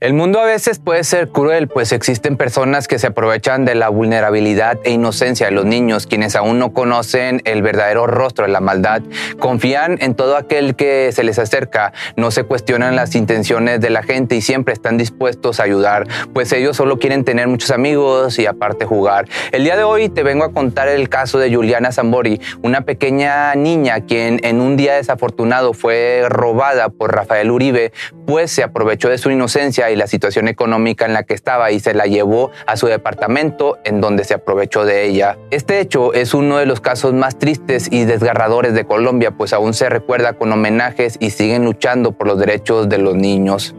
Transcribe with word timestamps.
el 0.00 0.14
mundo 0.14 0.40
a 0.40 0.46
veces 0.46 0.78
puede 0.78 1.04
ser 1.04 1.28
cruel, 1.28 1.68
pues 1.68 1.92
existen 1.92 2.38
personas 2.38 2.88
que 2.88 2.98
se 2.98 3.08
aprovechan 3.08 3.66
de 3.66 3.74
la 3.74 3.90
vulnerabilidad 3.90 4.78
e 4.82 4.92
inocencia 4.92 5.44
de 5.44 5.52
los 5.52 5.66
niños, 5.66 6.06
quienes 6.06 6.36
aún 6.36 6.58
no 6.58 6.72
conocen 6.72 7.42
el 7.44 7.60
verdadero 7.60 8.06
rostro 8.06 8.46
de 8.46 8.50
la 8.50 8.60
maldad, 8.60 9.02
confían 9.38 9.98
en 10.00 10.14
todo 10.14 10.38
aquel 10.38 10.74
que 10.74 11.12
se 11.12 11.22
les 11.22 11.38
acerca, 11.38 11.92
no 12.16 12.30
se 12.30 12.44
cuestionan 12.44 12.96
las 12.96 13.14
intenciones 13.14 13.82
de 13.82 13.90
la 13.90 14.02
gente 14.02 14.36
y 14.36 14.40
siempre 14.40 14.72
están 14.72 14.96
dispuestos 14.96 15.60
a 15.60 15.64
ayudar, 15.64 16.08
pues 16.32 16.50
ellos 16.54 16.78
solo 16.78 16.98
quieren 16.98 17.22
tener 17.22 17.46
muchos 17.46 17.70
amigos 17.70 18.38
y 18.38 18.46
aparte 18.46 18.86
jugar. 18.86 19.28
El 19.52 19.64
día 19.64 19.76
de 19.76 19.82
hoy 19.82 20.08
te 20.08 20.22
vengo 20.22 20.44
a 20.44 20.52
contar 20.52 20.88
el 20.88 21.10
caso 21.10 21.38
de 21.38 21.54
Juliana 21.54 21.92
Zambori, 21.92 22.40
una 22.62 22.80
pequeña 22.86 23.54
niña 23.54 24.00
quien 24.00 24.40
en 24.44 24.62
un 24.62 24.78
día 24.78 24.94
desafortunado 24.94 25.74
fue 25.74 26.24
robada 26.26 26.88
por 26.88 27.14
Rafael 27.14 27.50
Uribe, 27.50 27.92
pues 28.26 28.50
se 28.50 28.62
aprovechó 28.62 29.10
de 29.10 29.18
su 29.18 29.30
inocencia 29.30 29.89
y 29.90 29.96
la 29.96 30.06
situación 30.06 30.48
económica 30.48 31.06
en 31.06 31.12
la 31.12 31.22
que 31.22 31.34
estaba 31.34 31.70
y 31.70 31.80
se 31.80 31.94
la 31.94 32.04
llevó 32.04 32.50
a 32.66 32.76
su 32.76 32.86
departamento 32.86 33.78
en 33.84 34.00
donde 34.00 34.24
se 34.24 34.34
aprovechó 34.34 34.84
de 34.84 35.06
ella. 35.06 35.38
Este 35.50 35.80
hecho 35.80 36.12
es 36.14 36.34
uno 36.34 36.58
de 36.58 36.66
los 36.66 36.80
casos 36.80 37.14
más 37.14 37.38
tristes 37.38 37.88
y 37.90 38.04
desgarradores 38.04 38.74
de 38.74 38.84
Colombia, 38.84 39.32
pues 39.32 39.52
aún 39.52 39.74
se 39.74 39.88
recuerda 39.88 40.34
con 40.34 40.52
homenajes 40.52 41.16
y 41.20 41.30
siguen 41.30 41.64
luchando 41.64 42.12
por 42.12 42.26
los 42.26 42.38
derechos 42.38 42.88
de 42.88 42.98
los 42.98 43.14
niños. 43.14 43.74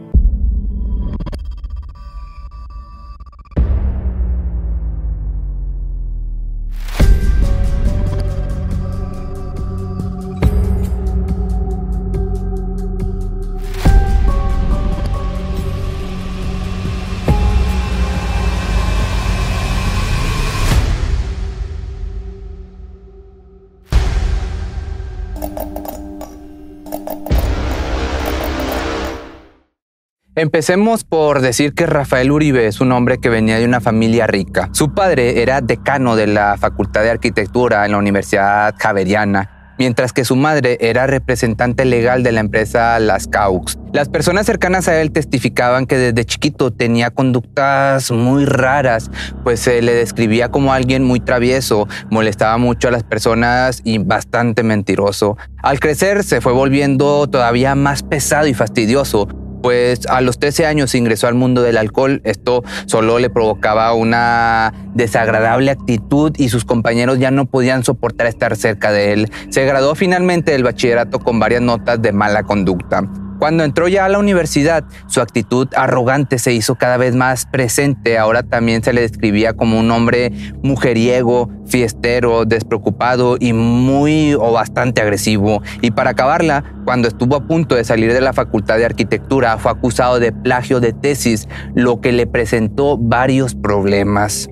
Empecemos 30.42 31.04
por 31.04 31.40
decir 31.40 31.72
que 31.72 31.86
Rafael 31.86 32.32
Uribe 32.32 32.66
es 32.66 32.80
un 32.80 32.90
hombre 32.90 33.18
que 33.18 33.28
venía 33.28 33.60
de 33.60 33.64
una 33.64 33.80
familia 33.80 34.26
rica. 34.26 34.70
Su 34.72 34.92
padre 34.92 35.40
era 35.40 35.60
decano 35.60 36.16
de 36.16 36.26
la 36.26 36.56
Facultad 36.58 37.04
de 37.04 37.10
Arquitectura 37.10 37.84
en 37.84 37.92
la 37.92 37.98
Universidad 37.98 38.74
Javeriana, 38.76 39.76
mientras 39.78 40.12
que 40.12 40.24
su 40.24 40.34
madre 40.34 40.78
era 40.80 41.06
representante 41.06 41.84
legal 41.84 42.24
de 42.24 42.32
la 42.32 42.40
empresa 42.40 42.98
Las 42.98 43.28
Caux. 43.28 43.78
Las 43.92 44.08
personas 44.08 44.44
cercanas 44.44 44.88
a 44.88 45.00
él 45.00 45.12
testificaban 45.12 45.86
que 45.86 45.96
desde 45.96 46.24
chiquito 46.24 46.72
tenía 46.72 47.10
conductas 47.10 48.10
muy 48.10 48.44
raras, 48.44 49.12
pues 49.44 49.60
se 49.60 49.80
le 49.80 49.94
describía 49.94 50.48
como 50.48 50.72
alguien 50.72 51.04
muy 51.04 51.20
travieso, 51.20 51.86
molestaba 52.10 52.58
mucho 52.58 52.88
a 52.88 52.90
las 52.90 53.04
personas 53.04 53.80
y 53.84 53.98
bastante 53.98 54.64
mentiroso. 54.64 55.36
Al 55.62 55.78
crecer 55.78 56.24
se 56.24 56.40
fue 56.40 56.52
volviendo 56.52 57.28
todavía 57.28 57.76
más 57.76 58.02
pesado 58.02 58.48
y 58.48 58.54
fastidioso, 58.54 59.28
pues 59.62 60.06
a 60.06 60.20
los 60.20 60.38
13 60.38 60.66
años 60.66 60.94
ingresó 60.94 61.28
al 61.28 61.34
mundo 61.34 61.62
del 61.62 61.78
alcohol. 61.78 62.20
Esto 62.24 62.62
solo 62.86 63.18
le 63.18 63.30
provocaba 63.30 63.94
una 63.94 64.72
desagradable 64.94 65.70
actitud 65.70 66.32
y 66.36 66.48
sus 66.48 66.64
compañeros 66.64 67.18
ya 67.18 67.30
no 67.30 67.46
podían 67.46 67.84
soportar 67.84 68.26
estar 68.26 68.56
cerca 68.56 68.92
de 68.92 69.12
él. 69.12 69.32
Se 69.50 69.64
graduó 69.64 69.94
finalmente 69.94 70.52
del 70.52 70.64
bachillerato 70.64 71.20
con 71.20 71.38
varias 71.38 71.62
notas 71.62 72.02
de 72.02 72.12
mala 72.12 72.42
conducta. 72.42 73.08
Cuando 73.42 73.64
entró 73.64 73.88
ya 73.88 74.04
a 74.04 74.08
la 74.08 74.20
universidad, 74.20 74.84
su 75.08 75.20
actitud 75.20 75.66
arrogante 75.74 76.38
se 76.38 76.52
hizo 76.52 76.76
cada 76.76 76.96
vez 76.96 77.16
más 77.16 77.44
presente. 77.44 78.16
Ahora 78.16 78.44
también 78.44 78.84
se 78.84 78.92
le 78.92 79.00
describía 79.00 79.54
como 79.54 79.80
un 79.80 79.90
hombre 79.90 80.30
mujeriego, 80.62 81.50
fiestero, 81.66 82.44
despreocupado 82.44 83.38
y 83.40 83.52
muy 83.52 84.34
o 84.34 84.52
bastante 84.52 85.02
agresivo. 85.02 85.60
Y 85.80 85.90
para 85.90 86.10
acabarla, 86.10 86.62
cuando 86.84 87.08
estuvo 87.08 87.34
a 87.34 87.48
punto 87.48 87.74
de 87.74 87.82
salir 87.82 88.12
de 88.12 88.20
la 88.20 88.32
Facultad 88.32 88.78
de 88.78 88.84
Arquitectura, 88.84 89.58
fue 89.58 89.72
acusado 89.72 90.20
de 90.20 90.30
plagio 90.30 90.78
de 90.78 90.92
tesis, 90.92 91.48
lo 91.74 92.00
que 92.00 92.12
le 92.12 92.28
presentó 92.28 92.96
varios 92.96 93.56
problemas. 93.56 94.48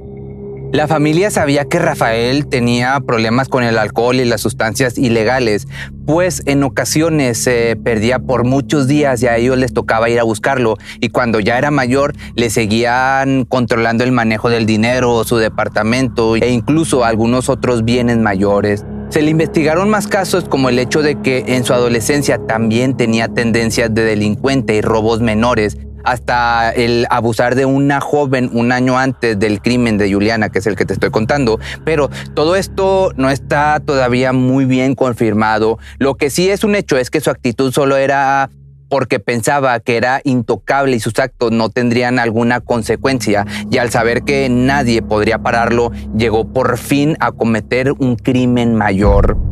La 0.72 0.86
familia 0.86 1.32
sabía 1.32 1.64
que 1.64 1.81
Rafael 1.81 2.47
tenía 2.47 3.00
problemas 3.00 3.48
con 3.48 3.64
el 3.64 3.76
alcohol 3.76 4.20
y 4.20 4.25
las 4.25 4.41
sustancias 4.41 4.98
ilegales, 4.98 5.66
pues 6.06 6.44
en 6.47 6.62
ocasiones 6.62 7.38
se 7.38 7.75
perdía 7.75 8.20
por 8.20 8.44
muchos 8.44 8.86
días 8.86 9.20
y 9.20 9.26
a 9.26 9.36
ellos 9.36 9.59
les 9.59 9.75
tocaba 9.75 10.09
ir 10.09 10.20
a 10.20 10.22
buscarlo 10.22 10.76
y 11.00 11.09
cuando 11.09 11.41
ya 11.41 11.59
era 11.59 11.72
mayor 11.72 12.14
le 12.36 12.50
seguían 12.50 13.47
controlando 13.47 14.04
el 14.04 14.12
manejo 14.12 14.48
del 14.48 14.64
dinero, 14.64 15.25
su 15.25 15.38
departamento 15.38 16.36
e 16.36 16.50
incluso 16.50 17.04
algunos 17.04 17.48
otros 17.48 17.84
bienes 17.84 18.19
mayores. 18.19 18.84
Se 19.09 19.22
le 19.22 19.30
investigaron 19.32 19.91
más 19.91 20.06
casos 20.06 20.48
como 20.48 20.69
el 20.69 20.78
hecho 20.78 21.03
de 21.03 21.20
que 21.20 21.42
en 21.48 21.64
su 21.64 21.75
adolescencia 21.75 22.38
también 22.47 22.97
tenía 22.97 23.26
tendencias 23.26 23.92
de 23.92 24.04
delincuente 24.04 24.76
y 24.76 24.82
robos 24.82 25.20
menores 25.20 25.76
hasta 26.04 26.70
el 26.70 27.06
abusar 27.10 27.54
de 27.54 27.66
una 27.66 28.00
joven 28.00 28.50
un 28.52 28.72
año 28.72 28.98
antes 28.98 29.38
del 29.38 29.60
crimen 29.60 29.98
de 29.98 30.12
Juliana, 30.12 30.50
que 30.50 30.60
es 30.60 30.66
el 30.66 30.76
que 30.76 30.84
te 30.84 30.94
estoy 30.94 31.10
contando. 31.10 31.58
Pero 31.84 32.10
todo 32.34 32.56
esto 32.56 33.12
no 33.16 33.30
está 33.30 33.80
todavía 33.80 34.32
muy 34.32 34.64
bien 34.64 34.94
confirmado. 34.94 35.78
Lo 35.98 36.16
que 36.16 36.30
sí 36.30 36.50
es 36.50 36.64
un 36.64 36.74
hecho 36.74 36.96
es 36.96 37.10
que 37.10 37.20
su 37.20 37.30
actitud 37.30 37.72
solo 37.72 37.96
era 37.96 38.50
porque 38.90 39.20
pensaba 39.20 39.78
que 39.80 39.96
era 39.96 40.20
intocable 40.24 40.96
y 40.96 41.00
sus 41.00 41.18
actos 41.18 41.52
no 41.52 41.70
tendrían 41.70 42.18
alguna 42.18 42.60
consecuencia 42.60 43.46
y 43.70 43.78
al 43.78 43.91
saber 43.91 44.22
que 44.22 44.48
nadie 44.50 45.00
podría 45.00 45.38
pararlo, 45.38 45.92
llegó 46.14 46.53
por 46.53 46.76
fin 46.76 47.16
a 47.20 47.32
cometer 47.32 47.92
un 47.92 48.16
crimen 48.16 48.74
mayor. 48.74 49.49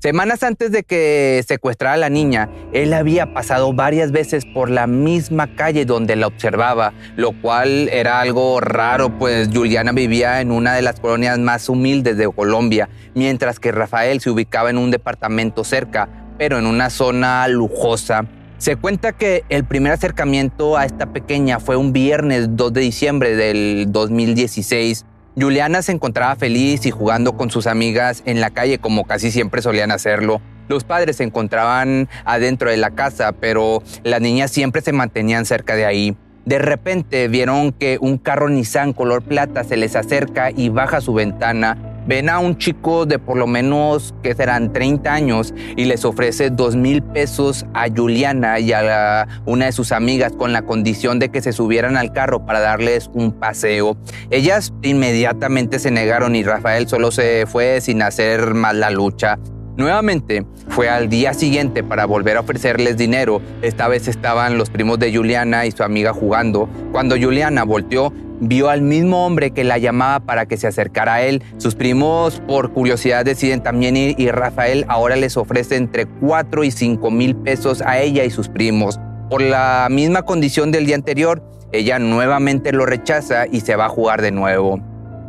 Semanas 0.00 0.44
antes 0.44 0.70
de 0.70 0.84
que 0.84 1.44
secuestrara 1.48 1.94
a 1.94 1.96
la 1.96 2.08
niña, 2.08 2.48
él 2.72 2.92
había 2.92 3.34
pasado 3.34 3.72
varias 3.72 4.12
veces 4.12 4.44
por 4.44 4.70
la 4.70 4.86
misma 4.86 5.56
calle 5.56 5.86
donde 5.86 6.14
la 6.14 6.28
observaba, 6.28 6.92
lo 7.16 7.32
cual 7.32 7.88
era 7.88 8.20
algo 8.20 8.60
raro, 8.60 9.18
pues 9.18 9.48
Juliana 9.52 9.90
vivía 9.90 10.40
en 10.40 10.52
una 10.52 10.74
de 10.74 10.82
las 10.82 11.00
colonias 11.00 11.40
más 11.40 11.68
humildes 11.68 12.16
de 12.16 12.30
Colombia, 12.30 12.88
mientras 13.14 13.58
que 13.58 13.72
Rafael 13.72 14.20
se 14.20 14.30
ubicaba 14.30 14.70
en 14.70 14.78
un 14.78 14.92
departamento 14.92 15.64
cerca, 15.64 16.08
pero 16.38 16.60
en 16.60 16.66
una 16.66 16.90
zona 16.90 17.48
lujosa. 17.48 18.24
Se 18.58 18.76
cuenta 18.76 19.14
que 19.14 19.42
el 19.48 19.64
primer 19.64 19.90
acercamiento 19.90 20.76
a 20.76 20.84
esta 20.84 21.12
pequeña 21.12 21.58
fue 21.58 21.76
un 21.76 21.92
viernes 21.92 22.56
2 22.56 22.72
de 22.72 22.80
diciembre 22.82 23.34
del 23.34 23.86
2016 23.88 25.04
Juliana 25.40 25.82
se 25.82 25.92
encontraba 25.92 26.34
feliz 26.34 26.84
y 26.84 26.90
jugando 26.90 27.36
con 27.36 27.50
sus 27.50 27.68
amigas 27.68 28.22
en 28.26 28.40
la 28.40 28.50
calle 28.50 28.78
como 28.78 29.04
casi 29.04 29.30
siempre 29.30 29.62
solían 29.62 29.92
hacerlo. 29.92 30.40
Los 30.68 30.82
padres 30.82 31.16
se 31.16 31.24
encontraban 31.24 32.08
adentro 32.24 32.70
de 32.70 32.76
la 32.76 32.90
casa, 32.90 33.32
pero 33.32 33.82
las 34.02 34.20
niñas 34.20 34.50
siempre 34.50 34.82
se 34.82 34.92
mantenían 34.92 35.46
cerca 35.46 35.76
de 35.76 35.86
ahí. 35.86 36.16
De 36.44 36.58
repente 36.58 37.28
vieron 37.28 37.72
que 37.72 37.98
un 38.00 38.18
carro 38.18 38.48
Nissan 38.48 38.92
color 38.92 39.22
plata 39.22 39.62
se 39.62 39.76
les 39.76 39.94
acerca 39.94 40.50
y 40.50 40.70
baja 40.70 41.00
su 41.00 41.14
ventana. 41.14 41.76
Ven 42.08 42.30
a 42.30 42.38
un 42.38 42.56
chico 42.56 43.04
de 43.04 43.18
por 43.18 43.36
lo 43.36 43.46
menos 43.46 44.14
que 44.22 44.34
serán 44.34 44.72
30 44.72 45.12
años 45.12 45.52
y 45.76 45.84
les 45.84 46.06
ofrece 46.06 46.48
dos 46.48 46.74
mil 46.74 47.02
pesos 47.02 47.66
a 47.74 47.88
Juliana 47.94 48.58
y 48.60 48.72
a 48.72 49.28
una 49.44 49.66
de 49.66 49.72
sus 49.72 49.92
amigas 49.92 50.32
con 50.32 50.54
la 50.54 50.62
condición 50.62 51.18
de 51.18 51.28
que 51.28 51.42
se 51.42 51.52
subieran 51.52 51.98
al 51.98 52.14
carro 52.14 52.46
para 52.46 52.60
darles 52.60 53.10
un 53.12 53.32
paseo. 53.32 53.98
Ellas 54.30 54.72
inmediatamente 54.80 55.78
se 55.78 55.90
negaron 55.90 56.34
y 56.34 56.42
Rafael 56.42 56.88
solo 56.88 57.10
se 57.10 57.44
fue 57.46 57.82
sin 57.82 58.00
hacer 58.00 58.54
más 58.54 58.74
la 58.74 58.88
lucha. 58.88 59.38
Nuevamente 59.78 60.44
fue 60.70 60.88
al 60.88 61.08
día 61.08 61.32
siguiente 61.34 61.84
para 61.84 62.04
volver 62.04 62.36
a 62.36 62.40
ofrecerles 62.40 62.96
dinero. 62.96 63.40
Esta 63.62 63.86
vez 63.86 64.08
estaban 64.08 64.58
los 64.58 64.70
primos 64.70 64.98
de 64.98 65.14
Juliana 65.14 65.66
y 65.66 65.70
su 65.70 65.84
amiga 65.84 66.12
jugando. 66.12 66.68
Cuando 66.90 67.14
Juliana 67.16 67.62
volteó, 67.62 68.12
vio 68.40 68.70
al 68.70 68.82
mismo 68.82 69.24
hombre 69.24 69.52
que 69.52 69.62
la 69.62 69.78
llamaba 69.78 70.18
para 70.18 70.46
que 70.46 70.56
se 70.56 70.66
acercara 70.66 71.14
a 71.14 71.22
él. 71.22 71.44
Sus 71.58 71.76
primos, 71.76 72.42
por 72.48 72.72
curiosidad, 72.72 73.24
deciden 73.24 73.62
también 73.62 73.96
ir 73.96 74.16
y 74.18 74.32
Rafael 74.32 74.84
ahora 74.88 75.14
les 75.14 75.36
ofrece 75.36 75.76
entre 75.76 76.06
4 76.06 76.64
y 76.64 76.72
5 76.72 77.08
mil 77.12 77.36
pesos 77.36 77.80
a 77.80 78.00
ella 78.00 78.24
y 78.24 78.30
sus 78.30 78.48
primos. 78.48 78.98
Por 79.30 79.42
la 79.42 79.86
misma 79.88 80.22
condición 80.22 80.72
del 80.72 80.86
día 80.86 80.96
anterior, 80.96 81.40
ella 81.70 82.00
nuevamente 82.00 82.72
lo 82.72 82.84
rechaza 82.84 83.46
y 83.46 83.60
se 83.60 83.76
va 83.76 83.84
a 83.84 83.90
jugar 83.90 84.22
de 84.22 84.32
nuevo. 84.32 84.80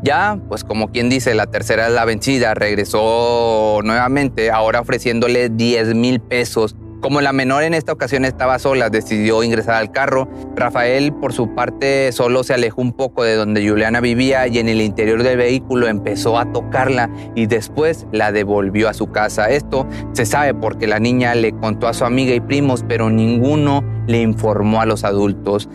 Ya, 0.02 0.40
pues 0.48 0.64
como 0.64 0.92
quien 0.92 1.10
dice, 1.10 1.34
la 1.36 1.48
tercera 1.48 1.88
es 1.88 1.94
la 1.94 2.06
vencida, 2.06 2.54
regresó 2.54 3.80
nuevamente, 3.84 4.50
ahora 4.50 4.80
ofreciéndole 4.80 5.50
10 5.50 5.94
mil 5.96 6.22
pesos. 6.22 6.76
Como 7.02 7.22
la 7.22 7.32
menor 7.32 7.64
en 7.64 7.74
esta 7.74 7.94
ocasión 7.94 8.26
estaba 8.26 8.60
sola, 8.60 8.90
decidió 8.90 9.42
ingresar 9.42 9.76
al 9.76 9.92
carro. 9.92 10.28
Rafael, 10.56 11.14
por 11.14 11.32
su 11.32 11.56
parte, 11.56 12.12
solo 12.12 12.44
se 12.44 12.54
alejó 12.54 12.82
un 12.82 12.92
poco 12.92 13.24
de 13.24 13.36
donde 13.36 13.68
Juliana 13.68 14.02
vivía 14.02 14.48
y 14.48 14.60
en 14.60 14.68
el 14.68 14.82
interior 14.82 15.24
del 15.24 15.38
vehículo 15.38 15.88
empezó 15.88 16.38
a 16.38 16.52
tocarla 16.52 17.10
y 17.36 17.46
después 17.46 18.06
la 18.12 18.34
devolvió 18.34 18.90
a 18.90 18.94
su 18.94 19.12
casa. 19.12 19.50
Esto 19.50 19.88
se 20.12 20.26
sabe 20.26 20.54
porque 20.54 20.88
la 20.88 21.00
niña 21.00 21.36
le 21.36 21.54
contó 21.54 21.88
a 21.88 21.94
su 21.94 22.04
amiga 22.04 22.34
y 22.34 22.42
primos, 22.42 22.84
pero 22.86 23.10
ninguno 23.10 23.82
le 24.08 24.22
informó 24.22 24.82
a 24.82 24.86
los 24.86 25.06
adultos. 25.06 25.70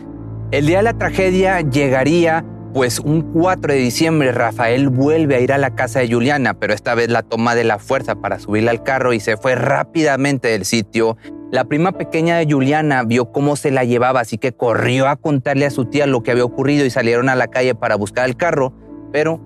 El 0.51 0.67
día 0.67 0.79
de 0.79 0.85
la 0.85 0.99
tragedia 0.99 1.63
llegaría 1.63 2.45
pues 2.75 2.99
un 2.99 3.23
4 3.33 3.73
de 3.73 3.79
diciembre 3.79 4.33
Rafael 4.33 4.89
vuelve 4.89 5.37
a 5.37 5.41
ir 5.41 5.53
a 5.53 5.59
la 5.59 5.77
casa 5.77 6.01
de 6.01 6.13
Juliana, 6.13 6.55
pero 6.55 6.75
esta 6.75 6.97
vez 6.97 7.09
la 7.09 7.23
toma 7.23 7.55
de 7.55 7.63
la 7.63 7.79
fuerza 7.79 8.17
para 8.17 8.41
subirla 8.41 8.73
al 8.73 8.83
carro 8.83 9.13
y 9.13 9.21
se 9.21 9.37
fue 9.37 9.55
rápidamente 9.55 10.49
del 10.49 10.65
sitio. 10.65 11.17
La 11.53 11.67
prima 11.67 11.93
pequeña 11.93 12.37
de 12.37 12.53
Juliana 12.53 13.05
vio 13.05 13.31
cómo 13.31 13.55
se 13.55 13.71
la 13.71 13.85
llevaba, 13.85 14.19
así 14.19 14.39
que 14.39 14.53
corrió 14.53 15.07
a 15.07 15.15
contarle 15.15 15.67
a 15.67 15.71
su 15.71 15.85
tía 15.85 16.09
lo 16.09 16.25
que 16.25 16.33
había 16.33 16.45
ocurrido 16.45 16.85
y 16.85 16.91
salieron 16.91 17.29
a 17.29 17.37
la 17.37 17.47
calle 17.47 17.77
para 17.77 17.95
buscar 17.95 18.29
el 18.29 18.37
carro, 18.37 18.75
pero 19.13 19.41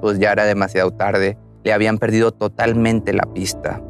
pues 0.00 0.18
ya 0.18 0.32
era 0.32 0.44
demasiado 0.44 0.90
tarde, 0.90 1.38
le 1.62 1.72
habían 1.72 1.98
perdido 1.98 2.32
totalmente 2.32 3.12
la 3.12 3.32
pista. 3.32 3.80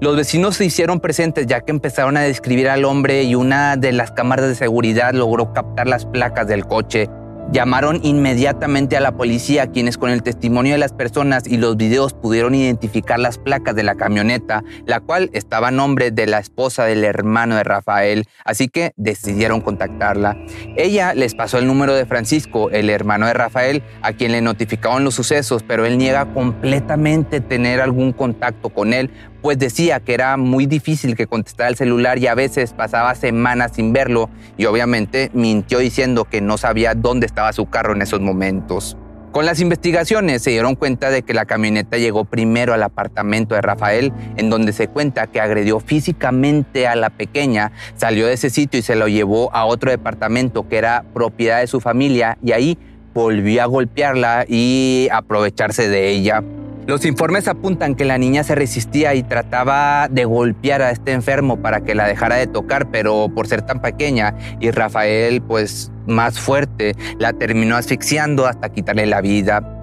Los 0.00 0.16
vecinos 0.16 0.54
se 0.54 0.64
hicieron 0.64 1.00
presentes 1.00 1.48
ya 1.48 1.62
que 1.62 1.72
empezaron 1.72 2.16
a 2.16 2.20
describir 2.20 2.68
al 2.68 2.84
hombre 2.84 3.24
y 3.24 3.34
una 3.34 3.76
de 3.76 3.90
las 3.90 4.12
cámaras 4.12 4.46
de 4.46 4.54
seguridad 4.54 5.12
logró 5.12 5.52
captar 5.52 5.88
las 5.88 6.06
placas 6.06 6.46
del 6.46 6.66
coche. 6.66 7.10
Llamaron 7.50 8.00
inmediatamente 8.02 8.98
a 8.98 9.00
la 9.00 9.16
policía, 9.16 9.68
quienes 9.68 9.96
con 9.96 10.10
el 10.10 10.22
testimonio 10.22 10.72
de 10.72 10.78
las 10.78 10.92
personas 10.92 11.46
y 11.46 11.56
los 11.56 11.78
videos 11.78 12.12
pudieron 12.12 12.54
identificar 12.54 13.18
las 13.18 13.38
placas 13.38 13.74
de 13.74 13.82
la 13.82 13.94
camioneta, 13.94 14.62
la 14.84 15.00
cual 15.00 15.30
estaba 15.32 15.68
a 15.68 15.70
nombre 15.70 16.10
de 16.10 16.26
la 16.26 16.40
esposa 16.40 16.84
del 16.84 17.04
hermano 17.04 17.56
de 17.56 17.64
Rafael, 17.64 18.26
así 18.44 18.68
que 18.68 18.92
decidieron 18.96 19.62
contactarla. 19.62 20.36
Ella 20.76 21.14
les 21.14 21.34
pasó 21.34 21.56
el 21.56 21.66
número 21.66 21.94
de 21.94 22.04
Francisco, 22.04 22.68
el 22.68 22.90
hermano 22.90 23.26
de 23.26 23.32
Rafael, 23.32 23.82
a 24.02 24.12
quien 24.12 24.32
le 24.32 24.42
notificaron 24.42 25.02
los 25.02 25.14
sucesos, 25.14 25.62
pero 25.66 25.86
él 25.86 25.96
niega 25.96 26.26
completamente 26.34 27.40
tener 27.40 27.80
algún 27.80 28.12
contacto 28.12 28.68
con 28.68 28.92
él, 28.92 29.10
pues 29.42 29.58
decía 29.58 30.00
que 30.00 30.14
era 30.14 30.36
muy 30.36 30.66
difícil 30.66 31.16
que 31.16 31.26
contestara 31.26 31.70
el 31.70 31.76
celular 31.76 32.18
y 32.18 32.26
a 32.26 32.34
veces 32.34 32.72
pasaba 32.72 33.14
semanas 33.14 33.72
sin 33.74 33.92
verlo 33.92 34.30
y 34.56 34.66
obviamente 34.66 35.30
mintió 35.34 35.78
diciendo 35.78 36.24
que 36.24 36.40
no 36.40 36.58
sabía 36.58 36.94
dónde 36.94 37.26
estaba 37.26 37.52
su 37.52 37.66
carro 37.66 37.92
en 37.94 38.02
esos 38.02 38.20
momentos. 38.20 38.96
Con 39.32 39.44
las 39.44 39.60
investigaciones 39.60 40.42
se 40.42 40.50
dieron 40.50 40.74
cuenta 40.74 41.10
de 41.10 41.22
que 41.22 41.34
la 41.34 41.44
camioneta 41.44 41.98
llegó 41.98 42.24
primero 42.24 42.72
al 42.72 42.82
apartamento 42.82 43.54
de 43.54 43.60
Rafael, 43.60 44.12
en 44.36 44.48
donde 44.48 44.72
se 44.72 44.88
cuenta 44.88 45.26
que 45.26 45.40
agredió 45.40 45.80
físicamente 45.80 46.86
a 46.86 46.96
la 46.96 47.10
pequeña, 47.10 47.72
salió 47.94 48.26
de 48.26 48.32
ese 48.32 48.48
sitio 48.48 48.80
y 48.80 48.82
se 48.82 48.96
lo 48.96 49.06
llevó 49.06 49.54
a 49.54 49.66
otro 49.66 49.90
departamento 49.90 50.66
que 50.66 50.78
era 50.78 51.04
propiedad 51.12 51.60
de 51.60 51.66
su 51.66 51.80
familia 51.80 52.38
y 52.42 52.52
ahí 52.52 52.78
volvió 53.12 53.62
a 53.62 53.66
golpearla 53.66 54.46
y 54.48 55.08
aprovecharse 55.12 55.88
de 55.88 56.08
ella. 56.08 56.42
Los 56.88 57.04
informes 57.04 57.48
apuntan 57.48 57.94
que 57.94 58.06
la 58.06 58.16
niña 58.16 58.44
se 58.44 58.54
resistía 58.54 59.14
y 59.14 59.22
trataba 59.22 60.08
de 60.08 60.24
golpear 60.24 60.80
a 60.80 60.90
este 60.90 61.12
enfermo 61.12 61.60
para 61.60 61.82
que 61.82 61.94
la 61.94 62.08
dejara 62.08 62.36
de 62.36 62.46
tocar, 62.46 62.90
pero 62.90 63.28
por 63.28 63.46
ser 63.46 63.60
tan 63.60 63.82
pequeña 63.82 64.34
y 64.58 64.70
Rafael 64.70 65.42
pues 65.42 65.92
más 66.06 66.40
fuerte, 66.40 66.96
la 67.18 67.34
terminó 67.34 67.76
asfixiando 67.76 68.46
hasta 68.46 68.70
quitarle 68.70 69.04
la 69.04 69.20
vida. 69.20 69.77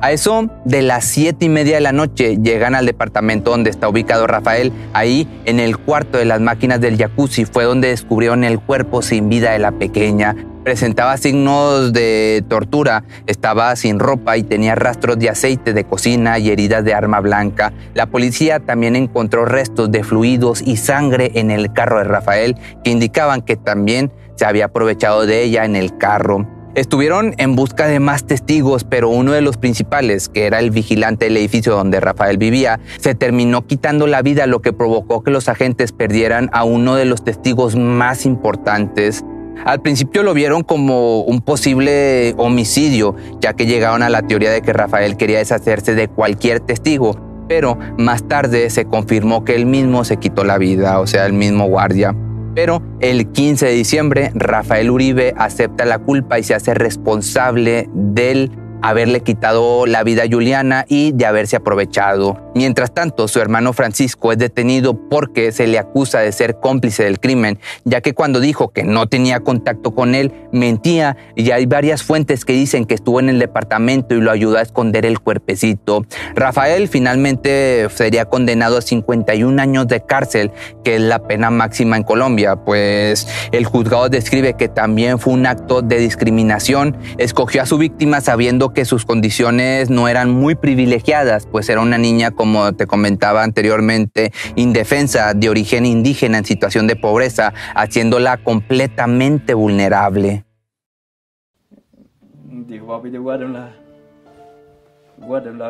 A 0.00 0.12
eso 0.12 0.48
de 0.64 0.80
las 0.80 1.04
siete 1.04 1.44
y 1.44 1.48
media 1.48 1.74
de 1.74 1.82
la 1.82 1.92
noche 1.92 2.38
llegan 2.38 2.74
al 2.74 2.86
departamento 2.86 3.50
donde 3.50 3.68
está 3.68 3.88
ubicado 3.88 4.26
Rafael. 4.26 4.72
Ahí, 4.94 5.28
en 5.44 5.60
el 5.60 5.76
cuarto 5.76 6.16
de 6.16 6.24
las 6.24 6.40
máquinas 6.40 6.80
del 6.80 6.96
jacuzzi, 6.96 7.44
fue 7.44 7.64
donde 7.64 7.88
descubrieron 7.88 8.42
el 8.44 8.60
cuerpo 8.60 9.02
sin 9.02 9.28
vida 9.28 9.52
de 9.52 9.58
la 9.58 9.72
pequeña 9.72 10.34
presentaba 10.64 11.16
signos 11.16 11.92
de 11.92 12.44
tortura, 12.48 13.04
estaba 13.26 13.74
sin 13.76 13.98
ropa 13.98 14.36
y 14.36 14.42
tenía 14.42 14.74
rastros 14.74 15.18
de 15.18 15.30
aceite 15.30 15.72
de 15.72 15.84
cocina 15.84 16.38
y 16.38 16.50
heridas 16.50 16.84
de 16.84 16.94
arma 16.94 17.20
blanca. 17.20 17.72
La 17.94 18.06
policía 18.06 18.60
también 18.60 18.96
encontró 18.96 19.46
restos 19.46 19.90
de 19.90 20.04
fluidos 20.04 20.62
y 20.62 20.76
sangre 20.76 21.32
en 21.34 21.50
el 21.50 21.72
carro 21.72 21.98
de 21.98 22.04
Rafael 22.04 22.56
que 22.84 22.90
indicaban 22.90 23.42
que 23.42 23.56
también 23.56 24.12
se 24.36 24.44
había 24.44 24.66
aprovechado 24.66 25.26
de 25.26 25.42
ella 25.42 25.64
en 25.64 25.76
el 25.76 25.96
carro. 25.96 26.59
Estuvieron 26.76 27.34
en 27.38 27.56
busca 27.56 27.88
de 27.88 27.98
más 27.98 28.24
testigos, 28.24 28.84
pero 28.84 29.08
uno 29.08 29.32
de 29.32 29.40
los 29.40 29.56
principales, 29.56 30.28
que 30.28 30.46
era 30.46 30.60
el 30.60 30.70
vigilante 30.70 31.24
del 31.24 31.36
edificio 31.36 31.74
donde 31.74 31.98
Rafael 31.98 32.38
vivía, 32.38 32.78
se 32.98 33.16
terminó 33.16 33.66
quitando 33.66 34.06
la 34.06 34.22
vida, 34.22 34.46
lo 34.46 34.62
que 34.62 34.72
provocó 34.72 35.24
que 35.24 35.32
los 35.32 35.48
agentes 35.48 35.90
perdieran 35.90 36.48
a 36.52 36.62
uno 36.62 36.94
de 36.94 37.06
los 37.06 37.24
testigos 37.24 37.74
más 37.74 38.24
importantes. 38.24 39.24
Al 39.64 39.82
principio 39.82 40.22
lo 40.22 40.32
vieron 40.32 40.62
como 40.62 41.22
un 41.22 41.40
posible 41.40 42.34
homicidio, 42.38 43.16
ya 43.40 43.54
que 43.54 43.66
llegaron 43.66 44.04
a 44.04 44.08
la 44.08 44.22
teoría 44.22 44.52
de 44.52 44.62
que 44.62 44.72
Rafael 44.72 45.16
quería 45.16 45.38
deshacerse 45.38 45.96
de 45.96 46.06
cualquier 46.06 46.60
testigo, 46.60 47.16
pero 47.48 47.76
más 47.98 48.22
tarde 48.28 48.70
se 48.70 48.84
confirmó 48.84 49.44
que 49.44 49.56
él 49.56 49.66
mismo 49.66 50.04
se 50.04 50.18
quitó 50.18 50.44
la 50.44 50.56
vida, 50.56 51.00
o 51.00 51.08
sea, 51.08 51.26
el 51.26 51.32
mismo 51.32 51.66
guardia. 51.66 52.14
Pero 52.54 52.82
el 53.00 53.30
15 53.30 53.66
de 53.66 53.72
diciembre, 53.72 54.32
Rafael 54.34 54.90
Uribe 54.90 55.34
acepta 55.36 55.84
la 55.84 55.98
culpa 55.98 56.38
y 56.38 56.42
se 56.42 56.54
hace 56.54 56.74
responsable 56.74 57.88
del 57.94 58.50
haberle 58.82 59.20
quitado 59.20 59.86
la 59.86 60.02
vida 60.02 60.24
a 60.24 60.28
Juliana 60.28 60.84
y 60.88 61.12
de 61.12 61.26
haberse 61.26 61.56
aprovechado. 61.56 62.50
Mientras 62.54 62.92
tanto, 62.92 63.28
su 63.28 63.40
hermano 63.40 63.72
Francisco 63.72 64.32
es 64.32 64.38
detenido 64.38 65.08
porque 65.08 65.52
se 65.52 65.66
le 65.66 65.78
acusa 65.78 66.20
de 66.20 66.32
ser 66.32 66.56
cómplice 66.56 67.04
del 67.04 67.20
crimen, 67.20 67.58
ya 67.84 68.00
que 68.00 68.14
cuando 68.14 68.40
dijo 68.40 68.70
que 68.70 68.82
no 68.82 69.06
tenía 69.06 69.40
contacto 69.40 69.94
con 69.94 70.14
él, 70.14 70.32
mentía 70.52 71.16
y 71.36 71.50
hay 71.52 71.66
varias 71.66 72.02
fuentes 72.02 72.44
que 72.44 72.52
dicen 72.52 72.86
que 72.86 72.94
estuvo 72.94 73.20
en 73.20 73.28
el 73.28 73.38
departamento 73.38 74.14
y 74.14 74.20
lo 74.20 74.30
ayudó 74.30 74.58
a 74.58 74.62
esconder 74.62 75.06
el 75.06 75.20
cuerpecito. 75.20 76.04
Rafael 76.34 76.88
finalmente 76.88 77.88
sería 77.94 78.24
condenado 78.24 78.78
a 78.78 78.82
51 78.82 79.60
años 79.62 79.86
de 79.86 80.04
cárcel, 80.04 80.50
que 80.84 80.96
es 80.96 81.00
la 81.00 81.20
pena 81.26 81.50
máxima 81.50 81.96
en 81.96 82.02
Colombia, 82.02 82.56
pues 82.56 83.28
el 83.52 83.64
juzgado 83.64 84.08
describe 84.08 84.54
que 84.54 84.68
también 84.68 85.18
fue 85.18 85.34
un 85.34 85.46
acto 85.46 85.82
de 85.82 85.98
discriminación, 85.98 86.96
escogió 87.18 87.62
a 87.62 87.66
su 87.66 87.78
víctima 87.78 88.20
sabiendo 88.20 88.69
que 88.72 88.84
sus 88.84 89.04
condiciones 89.04 89.90
no 89.90 90.08
eran 90.08 90.30
muy 90.30 90.54
privilegiadas, 90.54 91.46
pues 91.46 91.68
era 91.68 91.80
una 91.80 91.98
niña, 91.98 92.30
como 92.30 92.72
te 92.72 92.86
comentaba 92.86 93.42
anteriormente, 93.42 94.32
indefensa, 94.56 95.34
de 95.34 95.48
origen 95.48 95.86
indígena, 95.86 96.38
en 96.38 96.44
situación 96.44 96.86
de 96.86 96.96
pobreza, 96.96 97.52
haciéndola 97.74 98.38
completamente 98.38 99.54
vulnerable. 99.54 100.44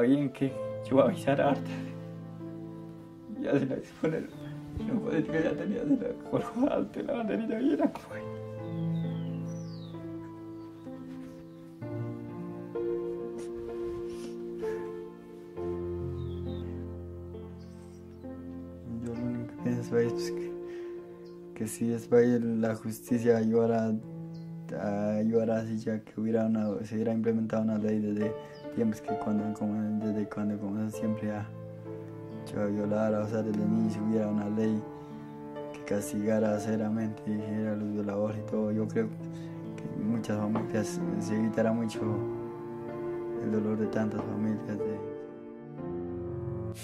bien 0.00 0.30
que 0.30 0.52
yo 0.88 0.96
voy 0.96 1.02
a 1.02 1.04
avisar 1.06 1.40
harta. 1.40 1.70
Ya 3.40 3.58
se 3.58 3.66
la 3.66 3.74
exponer. 3.74 4.28
No 4.86 5.00
puede 5.00 5.22
que 5.24 5.42
ya 5.42 5.50
tenía 5.52 5.82
se 5.82 5.96
la 5.96 6.30
colgó 6.30 6.66
la 6.66 7.12
banderita 7.12 7.58
bien 7.58 7.78
pues. 7.78 8.49
Si 21.70 21.92
es 21.92 22.06
país 22.08 22.40
la 22.42 22.74
justicia 22.74 23.36
ayudara, 23.36 23.94
ayudara 25.16 25.64
si 25.64 25.78
ya 25.78 26.00
que 26.00 26.20
hubiera 26.20 26.46
una, 26.46 26.84
se 26.84 26.96
hubiera 26.96 27.12
implementado 27.12 27.62
una 27.62 27.78
ley 27.78 28.00
desde 28.00 28.34
tiempos 28.74 29.00
que 29.00 29.14
cuando, 29.18 29.52
como, 29.58 29.80
desde 30.04 30.28
cuando 30.28 30.58
como 30.58 30.90
siempre 30.90 31.30
a, 31.30 31.46
a 32.58 32.64
violar, 32.66 33.14
o 33.14 33.28
sea, 33.28 33.42
desde 33.42 33.64
niños 33.64 33.96
hubiera 34.06 34.28
una 34.28 34.48
ley 34.50 34.82
que 35.72 35.84
castigara 35.84 36.58
seriamente 36.58 37.22
a 37.68 37.76
los 37.76 37.92
violadores 37.92 38.38
y 38.38 38.50
todo, 38.50 38.72
yo 38.72 38.88
creo 38.88 39.08
que 39.76 40.02
muchas 40.02 40.38
familias 40.38 41.00
se 41.20 41.36
evitará 41.36 41.72
mucho 41.72 42.00
el 43.44 43.52
dolor 43.52 43.78
de 43.78 43.86
tantas 43.86 44.20
familias. 44.22 44.60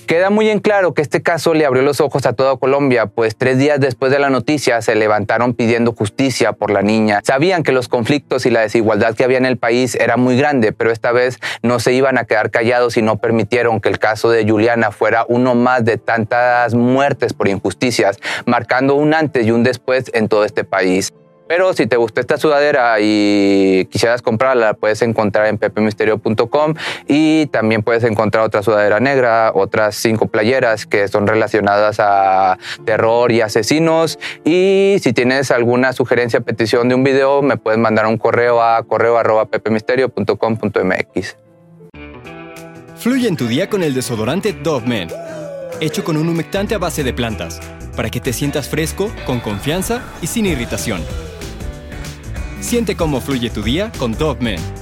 Queda 0.06 0.30
muy 0.30 0.48
en 0.48 0.60
claro 0.60 0.94
que 0.94 1.02
este 1.02 1.22
caso 1.22 1.54
le 1.54 1.66
abrió 1.66 1.82
los 1.82 2.00
ojos 2.00 2.26
a 2.26 2.32
toda 2.32 2.56
Colombia, 2.56 3.06
pues 3.06 3.36
tres 3.36 3.58
días 3.58 3.80
después 3.80 4.12
de 4.12 4.18
la 4.18 4.30
noticia 4.30 4.80
se 4.82 4.94
levantaron 4.94 5.54
pidiendo 5.54 5.92
justicia 5.92 6.52
por 6.52 6.70
la 6.70 6.82
niña. 6.82 7.20
Sabían 7.24 7.62
que 7.62 7.72
los 7.72 7.88
conflictos 7.88 8.46
y 8.46 8.50
la 8.50 8.60
desigualdad 8.60 9.14
que 9.14 9.24
había 9.24 9.38
en 9.38 9.46
el 9.46 9.56
país 9.56 9.94
era 9.94 10.16
muy 10.16 10.36
grande, 10.36 10.72
pero 10.72 10.90
esta 10.90 11.12
vez 11.12 11.38
no 11.62 11.80
se 11.80 11.92
iban 11.92 12.18
a 12.18 12.24
quedar 12.24 12.50
callados 12.50 12.96
y 12.96 13.02
no 13.02 13.18
permitieron 13.18 13.80
que 13.80 13.88
el 13.88 13.98
caso 13.98 14.30
de 14.30 14.48
Juliana 14.48 14.90
fuera 14.90 15.24
uno 15.28 15.54
más 15.54 15.84
de 15.84 15.98
tantas 15.98 16.74
muertes 16.74 17.32
por 17.32 17.48
injusticias, 17.48 18.18
marcando 18.46 18.94
un 18.94 19.14
antes 19.14 19.46
y 19.46 19.50
un 19.50 19.62
después 19.62 20.10
en 20.14 20.28
todo 20.28 20.44
este 20.44 20.64
país. 20.64 21.12
Pero 21.48 21.72
si 21.74 21.86
te 21.86 21.96
gustó 21.96 22.20
esta 22.20 22.38
sudadera 22.38 22.96
y 23.00 23.86
quisieras 23.86 24.22
comprarla, 24.22 24.66
la 24.66 24.74
puedes 24.74 25.02
encontrar 25.02 25.46
en 25.46 25.58
pepemisterio.com 25.58 26.74
y 27.06 27.46
también 27.46 27.82
puedes 27.82 28.04
encontrar 28.04 28.44
otra 28.44 28.62
sudadera 28.62 29.00
negra, 29.00 29.52
otras 29.54 29.94
cinco 29.96 30.26
playeras 30.26 30.86
que 30.86 31.08
son 31.08 31.26
relacionadas 31.26 32.00
a 32.00 32.58
terror 32.84 33.30
y 33.32 33.40
asesinos. 33.40 34.18
Y 34.44 34.96
si 35.00 35.12
tienes 35.12 35.50
alguna 35.50 35.92
sugerencia, 35.92 36.40
petición 36.40 36.88
de 36.88 36.94
un 36.94 37.04
video, 37.04 37.42
me 37.42 37.56
puedes 37.56 37.78
mandar 37.78 38.06
un 38.06 38.18
correo 38.18 38.62
a 38.62 38.82
correo 38.82 39.18
arroba 39.18 39.46
pepemisterio.com.mx. 39.46 41.36
Fluye 42.96 43.28
en 43.28 43.36
tu 43.36 43.46
día 43.46 43.68
con 43.68 43.82
el 43.82 43.94
desodorante 43.94 44.52
Dove 44.52 44.86
Men, 44.86 45.08
hecho 45.80 46.02
con 46.02 46.16
un 46.16 46.28
humectante 46.28 46.74
a 46.74 46.78
base 46.78 47.04
de 47.04 47.12
plantas, 47.12 47.60
para 47.94 48.10
que 48.10 48.20
te 48.20 48.32
sientas 48.32 48.68
fresco, 48.68 49.10
con 49.26 49.38
confianza 49.40 50.02
y 50.22 50.26
sin 50.26 50.46
irritación. 50.46 51.02
Siente 52.66 52.96
cómo 52.96 53.20
fluye 53.20 53.48
tu 53.48 53.62
día 53.62 53.92
con 53.96 54.10
Dove 54.10 54.42
Men. 54.42 54.75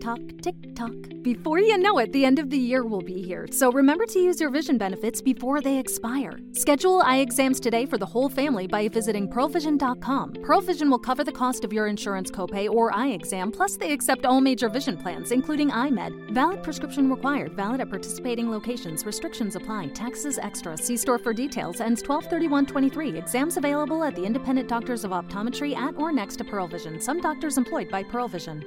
Tick 0.00 0.06
tock, 0.06 0.20
tick 0.40 0.74
tock. 0.74 0.94
Before 1.22 1.58
you 1.58 1.76
know 1.76 1.98
it, 1.98 2.10
the 2.12 2.24
end 2.24 2.38
of 2.38 2.48
the 2.48 2.56
year 2.56 2.86
will 2.86 3.02
be 3.02 3.20
here. 3.20 3.46
So 3.50 3.70
remember 3.70 4.06
to 4.06 4.18
use 4.18 4.40
your 4.40 4.48
vision 4.48 4.78
benefits 4.78 5.20
before 5.20 5.60
they 5.60 5.78
expire. 5.78 6.40
Schedule 6.52 7.02
eye 7.02 7.18
exams 7.18 7.60
today 7.60 7.84
for 7.84 7.98
the 7.98 8.06
whole 8.06 8.30
family 8.30 8.66
by 8.66 8.88
visiting 8.88 9.28
pearlvision.com. 9.28 10.32
Pearl 10.42 10.62
Vision 10.62 10.88
will 10.88 10.98
cover 10.98 11.22
the 11.22 11.32
cost 11.32 11.64
of 11.64 11.72
your 11.74 11.86
insurance 11.86 12.30
copay 12.30 12.66
or 12.66 12.94
eye 12.96 13.08
exam, 13.08 13.52
plus 13.52 13.76
they 13.76 13.92
accept 13.92 14.24
all 14.24 14.40
major 14.40 14.70
vision 14.70 14.96
plans, 14.96 15.32
including 15.32 15.68
iMed. 15.70 16.32
Valid 16.32 16.62
prescription 16.62 17.10
required. 17.10 17.52
Valid 17.52 17.82
at 17.82 17.90
participating 17.90 18.50
locations. 18.50 19.04
Restrictions 19.04 19.54
apply. 19.54 19.88
Taxes 19.88 20.38
extra. 20.38 20.78
See 20.78 20.96
store 20.96 21.18
for 21.18 21.34
details. 21.34 21.82
Ends 21.82 22.00
123123. 22.00 23.18
Exams 23.18 23.58
available 23.58 24.02
at 24.02 24.14
the 24.14 24.24
independent 24.24 24.66
doctors 24.66 25.04
of 25.04 25.10
optometry 25.10 25.76
at 25.76 25.94
or 25.98 26.10
next 26.10 26.36
to 26.36 26.44
Pearl 26.44 26.66
Vision. 26.66 26.98
Some 26.98 27.20
doctors 27.20 27.58
employed 27.58 27.90
by 27.90 28.02
Pearl 28.02 28.26
Vision. 28.26 28.64